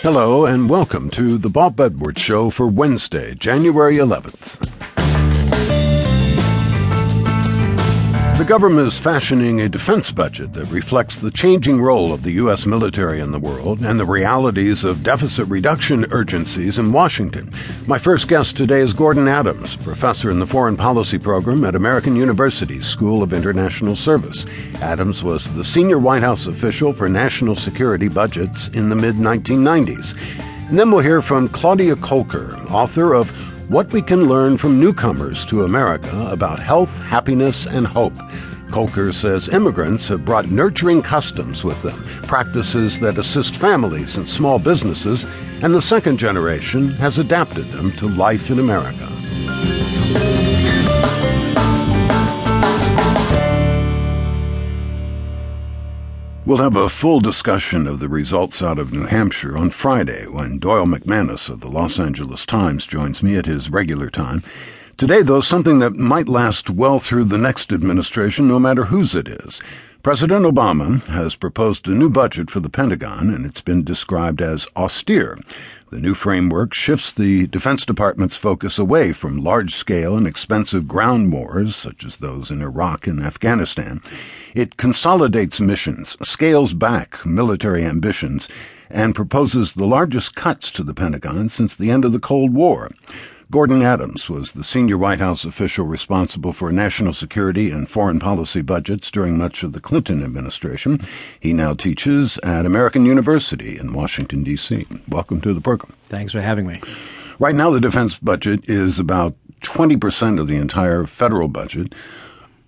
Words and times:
Hello, 0.00 0.46
and 0.46 0.70
welcome 0.70 1.10
to 1.10 1.38
the 1.38 1.48
Bob 1.48 1.80
Edwards 1.80 2.20
Show 2.20 2.50
for 2.50 2.68
Wednesday, 2.68 3.34
January 3.34 3.96
11th. 3.96 4.67
The 8.38 8.44
government 8.44 8.86
is 8.86 8.96
fashioning 9.00 9.60
a 9.60 9.68
defense 9.68 10.12
budget 10.12 10.52
that 10.52 10.66
reflects 10.66 11.18
the 11.18 11.32
changing 11.32 11.82
role 11.82 12.12
of 12.12 12.22
the 12.22 12.30
U.S. 12.34 12.66
military 12.66 13.18
in 13.18 13.32
the 13.32 13.38
world 13.40 13.82
and 13.82 13.98
the 13.98 14.06
realities 14.06 14.84
of 14.84 15.02
deficit 15.02 15.48
reduction 15.48 16.06
urgencies 16.12 16.78
in 16.78 16.92
Washington. 16.92 17.52
My 17.88 17.98
first 17.98 18.28
guest 18.28 18.56
today 18.56 18.78
is 18.78 18.92
Gordon 18.92 19.26
Adams, 19.26 19.74
professor 19.74 20.30
in 20.30 20.38
the 20.38 20.46
Foreign 20.46 20.76
Policy 20.76 21.18
Program 21.18 21.64
at 21.64 21.74
American 21.74 22.14
University's 22.14 22.86
School 22.86 23.24
of 23.24 23.32
International 23.32 23.96
Service. 23.96 24.46
Adams 24.76 25.24
was 25.24 25.52
the 25.54 25.64
senior 25.64 25.98
White 25.98 26.22
House 26.22 26.46
official 26.46 26.92
for 26.92 27.08
national 27.08 27.56
security 27.56 28.06
budgets 28.06 28.68
in 28.68 28.88
the 28.88 28.94
mid 28.94 29.16
1990s. 29.16 30.16
And 30.68 30.78
then 30.78 30.92
we'll 30.92 31.00
hear 31.00 31.22
from 31.22 31.48
Claudia 31.48 31.96
Kolker, 31.96 32.70
author 32.70 33.14
of 33.14 33.47
what 33.68 33.92
we 33.92 34.00
can 34.00 34.28
learn 34.28 34.56
from 34.56 34.80
newcomers 34.80 35.44
to 35.44 35.64
America 35.64 36.28
about 36.30 36.58
health, 36.58 36.96
happiness, 37.00 37.66
and 37.66 37.86
hope. 37.86 38.14
Kolker 38.70 39.12
says 39.14 39.50
immigrants 39.50 40.08
have 40.08 40.24
brought 40.24 40.50
nurturing 40.50 41.02
customs 41.02 41.64
with 41.64 41.80
them, 41.82 42.02
practices 42.22 42.98
that 43.00 43.18
assist 43.18 43.56
families 43.56 44.16
and 44.16 44.28
small 44.28 44.58
businesses, 44.58 45.26
and 45.62 45.74
the 45.74 45.82
second 45.82 46.18
generation 46.18 46.90
has 46.92 47.18
adapted 47.18 47.66
them 47.66 47.92
to 47.92 48.08
life 48.08 48.50
in 48.50 48.58
America. 48.58 49.17
We'll 56.48 56.56
have 56.56 56.76
a 56.76 56.88
full 56.88 57.20
discussion 57.20 57.86
of 57.86 58.00
the 58.00 58.08
results 58.08 58.62
out 58.62 58.78
of 58.78 58.90
New 58.90 59.04
Hampshire 59.04 59.54
on 59.54 59.68
Friday 59.68 60.26
when 60.26 60.58
Doyle 60.58 60.86
McManus 60.86 61.50
of 61.50 61.60
the 61.60 61.68
Los 61.68 62.00
Angeles 62.00 62.46
Times 62.46 62.86
joins 62.86 63.22
me 63.22 63.36
at 63.36 63.44
his 63.44 63.68
regular 63.68 64.08
time. 64.08 64.42
Today, 64.96 65.20
though, 65.20 65.42
something 65.42 65.78
that 65.80 65.96
might 65.96 66.26
last 66.26 66.70
well 66.70 67.00
through 67.00 67.24
the 67.24 67.36
next 67.36 67.70
administration, 67.70 68.48
no 68.48 68.58
matter 68.58 68.86
whose 68.86 69.14
it 69.14 69.28
is. 69.28 69.60
President 70.02 70.46
Obama 70.46 71.02
has 71.08 71.34
proposed 71.34 71.88
a 71.88 71.90
new 71.90 72.08
budget 72.08 72.50
for 72.50 72.60
the 72.60 72.70
Pentagon, 72.70 73.30
and 73.34 73.44
it's 73.44 73.60
been 73.60 73.82
described 73.82 74.40
as 74.40 74.68
austere. 74.76 75.36
The 75.90 75.98
new 75.98 76.14
framework 76.14 76.72
shifts 76.72 77.12
the 77.12 77.48
Defense 77.48 77.84
Department's 77.84 78.36
focus 78.36 78.78
away 78.78 79.12
from 79.12 79.42
large 79.42 79.74
scale 79.74 80.16
and 80.16 80.24
expensive 80.24 80.86
ground 80.86 81.32
wars, 81.32 81.74
such 81.74 82.04
as 82.04 82.18
those 82.18 82.48
in 82.48 82.62
Iraq 82.62 83.08
and 83.08 83.20
Afghanistan. 83.20 84.00
It 84.54 84.76
consolidates 84.76 85.58
missions, 85.58 86.16
scales 86.22 86.74
back 86.74 87.26
military 87.26 87.84
ambitions, 87.84 88.48
and 88.88 89.16
proposes 89.16 89.72
the 89.72 89.86
largest 89.86 90.36
cuts 90.36 90.70
to 90.72 90.84
the 90.84 90.94
Pentagon 90.94 91.48
since 91.48 91.74
the 91.74 91.90
end 91.90 92.04
of 92.04 92.12
the 92.12 92.20
Cold 92.20 92.54
War. 92.54 92.92
Gordon 93.50 93.80
Adams 93.80 94.28
was 94.28 94.52
the 94.52 94.62
senior 94.62 94.98
White 94.98 95.20
House 95.20 95.46
official 95.46 95.86
responsible 95.86 96.52
for 96.52 96.70
national 96.70 97.14
security 97.14 97.70
and 97.70 97.88
foreign 97.88 98.18
policy 98.18 98.60
budgets 98.60 99.10
during 99.10 99.38
much 99.38 99.62
of 99.62 99.72
the 99.72 99.80
Clinton 99.80 100.22
administration. 100.22 101.00
He 101.40 101.54
now 101.54 101.72
teaches 101.72 102.36
at 102.42 102.66
American 102.66 103.06
University 103.06 103.78
in 103.78 103.94
Washington, 103.94 104.44
D.C. 104.44 104.86
Welcome 105.08 105.40
to 105.40 105.54
the 105.54 105.62
program. 105.62 105.94
Thanks 106.10 106.32
for 106.34 106.42
having 106.42 106.66
me. 106.66 106.82
Right 107.38 107.54
now, 107.54 107.70
the 107.70 107.80
defense 107.80 108.18
budget 108.18 108.68
is 108.68 108.98
about 108.98 109.34
20% 109.62 110.38
of 110.38 110.46
the 110.46 110.56
entire 110.56 111.06
federal 111.06 111.48
budget. 111.48 111.94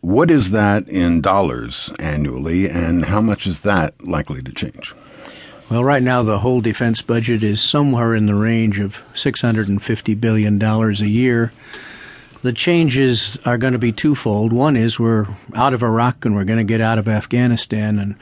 What 0.01 0.31
is 0.31 0.51
that 0.53 0.89
in 0.89 1.21
dollars 1.21 1.91
annually, 1.99 2.71
and 2.71 3.05
how 3.05 3.21
much 3.21 3.47
is 3.47 3.61
that 3.61 4.03
likely 4.03 4.43
to 4.43 4.51
change? 4.51 4.95
Well, 5.71 5.85
right 5.85 6.03
now 6.03 6.25
the 6.25 6.41
whole 6.41 6.61
defense 6.61 7.01
budget 7.01 7.45
is 7.45 7.63
somewhere 7.63 8.17
in 8.17 8.27
the 8.27 8.35
range 8.35 8.81
of 8.81 9.05
$650 9.15 10.21
billion 10.21 10.61
a 10.61 10.93
year. 11.05 11.53
The 12.43 12.53
changes 12.53 13.39
are 13.45 13.57
going 13.57 13.75
to 13.75 13.79
be 13.79 13.93
twofold. 13.93 14.53
One 14.53 14.77
is 14.77 14.99
we're 14.99 15.29
out 15.55 15.73
of 15.73 15.85
Iraq 15.85 16.25
and 16.25 16.35
we're 16.35 16.43
going 16.43 16.59
to 16.59 16.65
get 16.65 16.81
out 16.81 16.99
of 16.99 17.07
Afghanistan, 17.07 18.01
and 18.01 18.17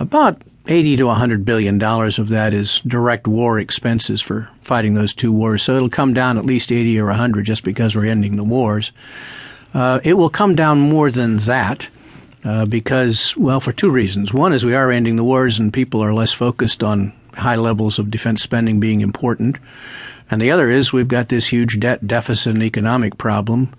about 0.00 0.42
80 0.66 0.96
to 0.96 1.04
100 1.04 1.44
billion 1.44 1.78
dollars 1.78 2.18
of 2.18 2.30
that 2.30 2.52
is 2.52 2.80
direct 2.80 3.28
war 3.28 3.60
expenses 3.60 4.20
for 4.20 4.48
fighting 4.62 4.94
those 4.94 5.14
two 5.14 5.30
wars. 5.30 5.62
So 5.62 5.76
it'll 5.76 5.88
come 5.88 6.14
down 6.14 6.36
at 6.36 6.46
least 6.46 6.72
80 6.72 6.98
or 6.98 7.06
100 7.06 7.46
just 7.46 7.62
because 7.62 7.94
we're 7.94 8.06
ending 8.06 8.34
the 8.34 8.42
wars. 8.42 8.90
Uh, 9.72 10.00
it 10.02 10.14
will 10.14 10.30
come 10.30 10.56
down 10.56 10.80
more 10.80 11.12
than 11.12 11.36
that 11.38 11.86
uh, 12.48 12.64
because, 12.64 13.36
well, 13.36 13.60
for 13.60 13.72
two 13.72 13.90
reasons. 13.90 14.32
One 14.32 14.54
is 14.54 14.64
we 14.64 14.74
are 14.74 14.90
ending 14.90 15.16
the 15.16 15.24
wars 15.24 15.58
and 15.58 15.70
people 15.70 16.02
are 16.02 16.14
less 16.14 16.32
focused 16.32 16.82
on 16.82 17.12
high 17.34 17.56
levels 17.56 17.98
of 17.98 18.10
defense 18.10 18.42
spending 18.42 18.80
being 18.80 19.02
important. 19.02 19.58
And 20.30 20.40
the 20.40 20.50
other 20.50 20.70
is 20.70 20.90
we've 20.90 21.06
got 21.06 21.28
this 21.28 21.48
huge 21.48 21.78
debt 21.78 22.06
deficit 22.06 22.54
and 22.54 22.62
economic 22.62 23.18
problem 23.18 23.74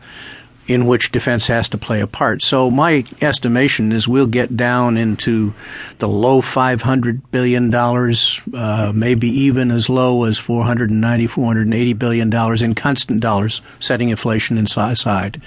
in 0.68 0.85
which 0.85 1.12
defense 1.12 1.47
has 1.47 1.68
to 1.69 1.79
play 1.79 2.00
a 2.00 2.06
part. 2.06 2.44
So 2.44 2.69
my 2.69 3.03
estimation 3.22 3.91
is 3.91 4.08
we'll 4.08 4.28
get 4.28 4.56
down 4.56 4.97
into 4.97 5.52
the 5.97 6.08
low 6.08 6.40
500 6.40 7.31
billion 7.31 7.72
dollars, 7.72 8.40
uh, 8.53 8.91
maybe 8.94 9.29
even 9.29 9.72
as 9.72 9.90
low 9.90 10.25
as 10.25 10.40
$490, 10.40 11.28
480 11.28 11.94
billion 11.94 12.29
dollars 12.29 12.62
in 12.62 12.75
constant 12.75 13.19
dollars, 13.19 13.63
setting 13.79 14.09
inflation 14.09 14.59
aside 14.59 15.41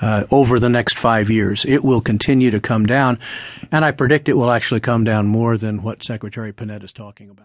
uh, 0.00 0.24
over 0.30 0.58
the 0.58 0.68
next 0.68 0.98
five 0.98 1.30
years. 1.30 1.64
It 1.64 1.84
will 1.84 2.00
continue 2.00 2.50
to 2.50 2.60
come 2.60 2.86
down, 2.86 3.18
and 3.70 3.84
I 3.84 3.92
predict 3.92 4.28
it 4.28 4.34
will 4.34 4.50
actually 4.50 4.80
come 4.80 5.04
down 5.04 5.26
more 5.26 5.56
than 5.56 5.82
what 5.82 6.02
Secretary 6.02 6.52
Panetta 6.52 6.84
is 6.84 6.92
talking 6.92 7.30
about. 7.30 7.38